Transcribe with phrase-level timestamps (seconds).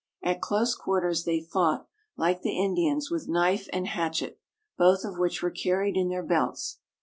[0.23, 4.39] At close quarters they fought, like the Indians, with knife and hatchet,
[4.75, 6.79] both of which were carried in their belts.